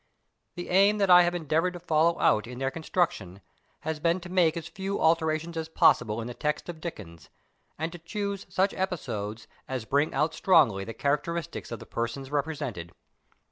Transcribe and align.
The 0.55 0.69
aim 0.69 0.97
that 0.97 1.11
I 1.11 1.21
have 1.21 1.35
endeavoured 1.35 1.73
to 1.73 1.79
follow 1.79 2.19
out 2.19 2.47
in 2.47 2.57
their 2.57 2.71
construction 2.71 3.39
has 3.81 3.99
been 3.99 4.19
to 4.21 4.29
make 4.31 4.57
as 4.57 4.67
few 4.67 4.99
alterations 4.99 5.55
as 5.57 5.69
pos 5.69 6.01
sible 6.01 6.19
in 6.21 6.25
the 6.25 6.33
text 6.33 6.67
of 6.69 6.81
Dickens, 6.81 7.29
and 7.77 7.91
to 7.91 7.99
choose 7.99 8.47
such 8.49 8.73
episodes 8.73 9.47
as 9.67 9.85
bring 9.85 10.11
out 10.11 10.33
strongly 10.33 10.83
the 10.85 10.95
characteristics 10.95 11.71
of 11.71 11.77
the 11.77 11.85
persons 11.85 12.31
represented. 12.31 12.93